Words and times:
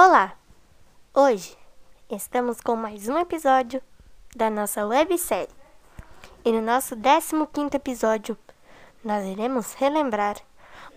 Olá! 0.00 0.36
Hoje 1.12 1.58
estamos 2.08 2.60
com 2.60 2.76
mais 2.76 3.08
um 3.08 3.18
episódio 3.18 3.82
da 4.32 4.48
nossa 4.48 4.86
websérie. 4.86 5.52
E 6.44 6.52
no 6.52 6.62
nosso 6.62 6.94
15 6.94 7.34
episódio, 7.74 8.38
nós 9.02 9.26
iremos 9.26 9.74
relembrar 9.74 10.36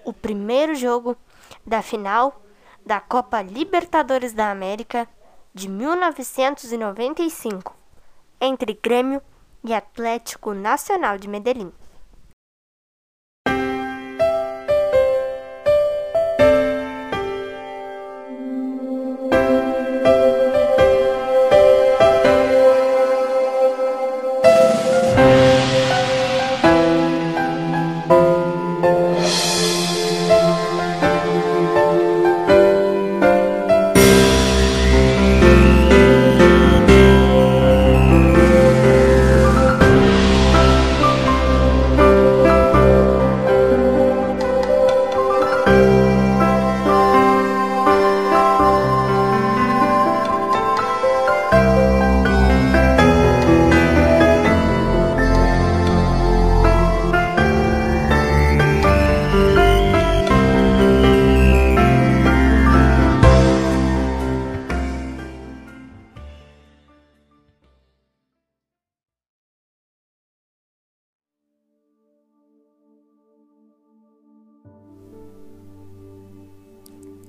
o 0.05 0.13
primeiro 0.13 0.75
jogo 0.75 1.17
da 1.65 1.81
final 1.81 2.43
da 2.85 3.01
Copa 3.01 3.41
Libertadores 3.41 4.33
da 4.33 4.51
América 4.51 5.07
de 5.51 5.67
1995 5.67 7.75
entre 8.39 8.79
Grêmio 8.83 9.19
e 9.63 9.73
Atlético 9.73 10.53
Nacional 10.53 11.17
de 11.17 11.27
Medellín. 11.27 11.73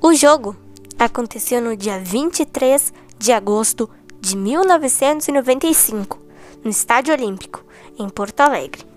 O 0.05 0.13
jogo 0.15 0.57
aconteceu 0.99 1.63
no 1.63 1.77
dia 1.77 2.01
23 2.01 2.93
de 3.21 3.31
agosto 3.31 3.89
de 4.21 4.37
1995, 4.37 6.19
no 6.65 6.71
Estádio 6.71 7.15
Olímpico, 7.15 7.65
em 7.97 8.09
Porto 8.09 8.41
Alegre. 8.41 8.92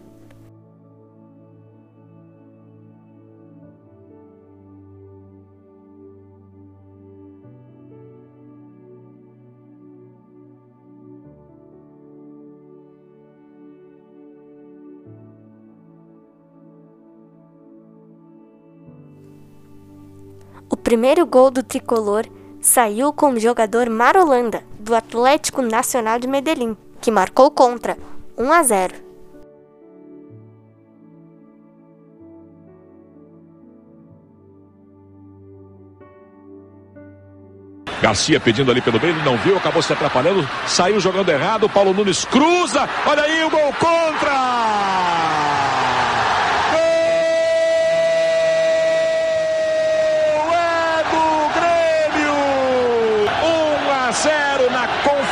Primeiro 20.85 21.25
gol 21.25 21.49
do 21.49 21.63
tricolor 21.63 22.27
saiu 22.61 23.11
com 23.11 23.31
o 23.31 23.39
jogador 23.39 23.89
Marolanda, 23.89 24.63
do 24.79 24.93
Atlético 24.93 25.63
Nacional 25.63 26.19
de 26.19 26.27
Medellín, 26.27 26.77
que 27.01 27.09
marcou 27.09 27.49
contra 27.49 27.97
1 28.37 28.51
a 28.53 28.61
0. 28.61 28.93
Garcia 37.99 38.39
pedindo 38.39 38.69
ali 38.69 38.79
pelo 38.79 39.01
meio, 39.01 39.15
ele 39.15 39.23
não 39.23 39.37
viu, 39.37 39.57
acabou 39.57 39.81
se 39.81 39.91
atrapalhando, 39.91 40.47
saiu 40.67 40.99
jogando 40.99 41.29
errado. 41.29 41.67
Paulo 41.67 41.95
Nunes 41.95 42.25
cruza, 42.25 42.87
olha 43.07 43.23
aí 43.23 43.43
o 43.43 43.49
gol 43.49 43.73
contra! 43.79 45.14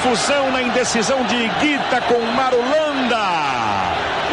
Confusão 0.04 0.52
na 0.52 0.62
indecisão 0.62 1.24
de 1.28 1.36
Iguita 1.36 2.02
com 2.02 2.20
Marulanda. 2.36 3.18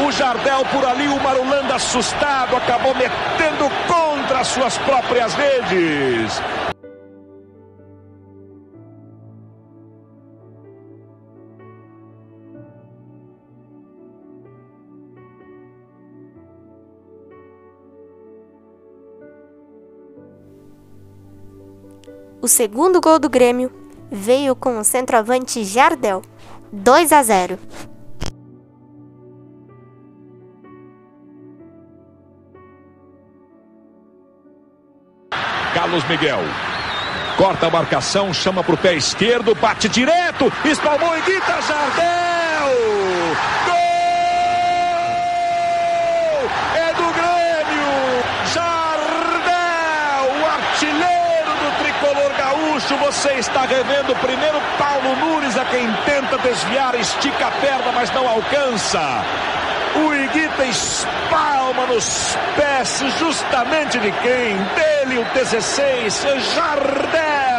O 0.04 0.10
Jardel 0.10 0.64
por 0.72 0.84
ali, 0.84 1.06
o 1.06 1.20
Marulanda 1.22 1.76
assustado, 1.76 2.56
acabou 2.56 2.92
metendo 2.94 3.70
contra 3.86 4.40
as 4.40 4.48
suas 4.48 4.76
próprias 4.78 5.32
redes. 5.34 6.42
O 22.42 22.48
segundo 22.48 23.00
gol 23.00 23.20
do 23.20 23.28
Grêmio 23.28 23.79
veio 24.10 24.56
com 24.56 24.78
o 24.78 24.84
centroavante 24.84 25.64
Jardel, 25.64 26.22
2 26.72 27.12
a 27.12 27.22
0. 27.22 27.58
Carlos 35.74 36.04
Miguel. 36.08 36.40
Corta 37.36 37.68
a 37.68 37.70
marcação, 37.70 38.34
chama 38.34 38.62
para 38.62 38.74
o 38.74 38.76
pé 38.76 38.94
esquerdo, 38.94 39.54
bate 39.54 39.88
direto, 39.88 40.52
espalmou 40.62 41.16
e 41.16 41.22
grita 41.22 41.58
Jardel! 41.62 42.68
Gol! 43.64 43.74
É 46.76 46.92
do 46.92 47.10
Grêmio! 47.14 47.88
Jardel, 48.52 50.24
o 50.38 50.44
artilheiro 50.44 51.52
do 51.62 51.70
tricolor 51.82 52.30
gaúcho, 52.36 52.94
você 53.10 53.32
está 53.32 53.62
revendo 53.62 54.14
primeiro 54.20 54.60
Paulo 54.78 55.16
Nunes, 55.16 55.58
a 55.58 55.64
quem 55.64 55.84
tenta 56.04 56.38
desviar, 56.38 56.94
estica 56.94 57.48
a 57.48 57.50
perna, 57.50 57.90
mas 57.92 58.08
não 58.12 58.28
alcança. 58.28 59.00
O 59.96 60.14
Iguita 60.14 60.64
espalma 60.64 61.86
nos 61.86 62.38
pés 62.54 63.02
justamente 63.18 63.98
de 63.98 64.12
quem? 64.12 64.56
Dele, 64.76 65.18
o 65.18 65.24
16, 65.34 66.24
Jardel. 66.54 67.49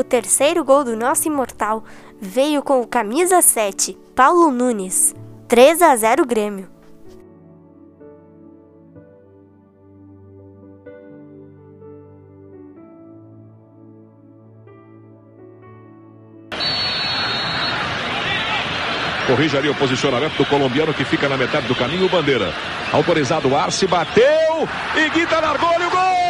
O 0.00 0.02
terceiro 0.02 0.64
gol 0.64 0.82
do 0.82 0.96
nosso 0.96 1.28
imortal 1.28 1.84
veio 2.18 2.62
com 2.62 2.80
o 2.80 2.86
camisa 2.86 3.42
7, 3.42 3.98
Paulo 4.16 4.50
Nunes. 4.50 5.14
3 5.46 5.82
a 5.82 5.94
0 5.94 6.24
Grêmio. 6.24 6.70
Corrige 19.26 19.58
ali 19.58 19.68
o 19.68 19.74
posicionamento 19.74 20.38
do 20.38 20.46
colombiano 20.46 20.94
que 20.94 21.04
fica 21.04 21.28
na 21.28 21.36
metade 21.36 21.68
do 21.68 21.74
caminho, 21.74 22.08
Bandeira. 22.08 22.54
Autorizado 22.90 23.50
o 23.50 23.54
Arce, 23.54 23.86
bateu 23.86 24.66
e 24.96 25.10
Guita 25.10 25.38
largou 25.40 25.78
e 25.78 25.84
o 25.84 25.90
gol! 25.90 26.29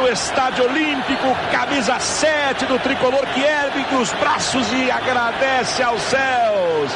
No 0.00 0.08
Estádio 0.08 0.64
Olímpico, 0.64 1.26
camisa 1.52 1.98
7 1.98 2.64
do 2.64 2.78
tricolor 2.78 3.26
que 3.34 3.40
ergue 3.42 3.94
os 3.96 4.10
braços 4.14 4.66
e 4.72 4.90
agradece 4.90 5.82
aos 5.82 6.00
céus. 6.00 6.90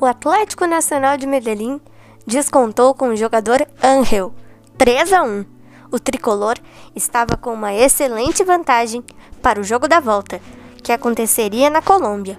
O 0.00 0.06
Atlético 0.06 0.66
Nacional 0.66 1.18
de 1.18 1.26
Medellín 1.26 1.80
descontou 2.26 2.94
com 2.94 3.08
o 3.08 3.16
jogador 3.16 3.66
Angel, 3.82 4.34
3 4.78 5.12
a 5.12 5.22
1. 5.22 5.44
O 5.92 5.98
tricolor 5.98 6.56
estava 6.96 7.36
com 7.36 7.52
uma 7.52 7.74
excelente 7.74 8.42
vantagem 8.42 9.04
para 9.42 9.60
o 9.60 9.64
jogo 9.64 9.86
da 9.86 10.00
volta, 10.00 10.40
que 10.82 10.92
aconteceria 10.92 11.70
na 11.70 11.80
Colômbia. 11.80 12.36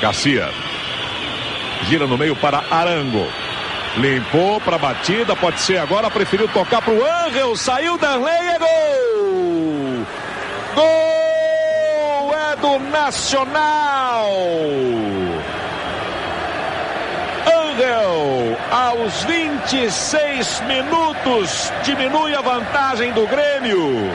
Garcia 0.00 0.48
gira 1.84 2.06
no 2.06 2.18
meio 2.18 2.36
para 2.36 2.64
Arango. 2.70 3.26
Limpou 3.96 4.60
para 4.60 4.76
a 4.76 4.78
batida, 4.78 5.34
pode 5.34 5.60
ser 5.60 5.78
agora, 5.78 6.10
preferiu 6.10 6.46
tocar 6.48 6.82
para 6.82 6.92
o 6.92 7.04
Angel, 7.26 7.56
saiu 7.56 7.98
Danley, 7.98 8.48
é 8.48 8.58
gol! 8.58 10.06
Gol 10.74 12.34
é 12.34 12.56
do 12.56 12.78
Nacional! 12.90 14.30
Angel, 17.46 18.57
aos 18.70 19.24
26 19.24 20.60
minutos, 20.62 21.72
diminui 21.82 22.34
a 22.34 22.40
vantagem 22.40 23.12
do 23.12 23.26
Grêmio. 23.26 24.10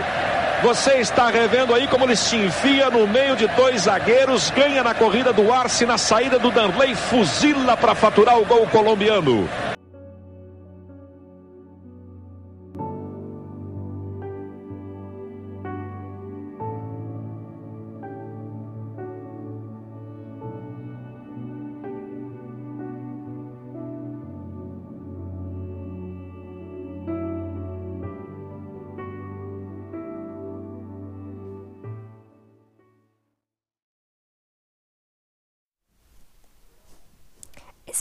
Você 0.61 0.99
está 0.99 1.29
revendo 1.29 1.73
aí 1.73 1.87
como 1.87 2.05
ele 2.05 2.15
se 2.15 2.37
enfia 2.37 2.89
no 2.89 3.05
meio 3.07 3.35
de 3.35 3.47
dois 3.47 3.81
zagueiros, 3.81 4.49
ganha 4.51 4.83
na 4.83 4.93
corrida 4.93 5.33
do 5.33 5.51
Arce, 5.51 5.85
na 5.85 5.97
saída 5.97 6.39
do 6.39 6.51
Danley, 6.51 6.95
fuzila 6.95 7.75
para 7.75 7.95
faturar 7.95 8.39
o 8.39 8.45
gol 8.45 8.65
colombiano. 8.67 9.49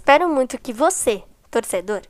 Espero 0.02 0.28
muito 0.28 0.58
que 0.58 0.72
você, 0.72 1.22
torcedor, 1.49 2.02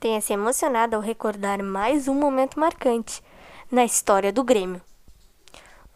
tenha 0.00 0.20
se 0.20 0.32
emocionado 0.32 0.96
ao 0.96 1.00
recordar 1.00 1.62
mais 1.62 2.08
um 2.08 2.14
momento 2.14 2.58
marcante 2.58 3.22
na 3.70 3.84
história 3.84 4.32
do 4.32 4.42
Grêmio. 4.42 4.82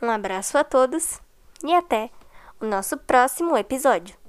Um 0.01 0.09
abraço 0.09 0.57
a 0.57 0.63
todos 0.63 1.21
e 1.65 1.75
até 1.75 2.09
o 2.61 2.67
nosso 2.67 2.97
próximo 2.99 3.57
episódio. 3.57 4.20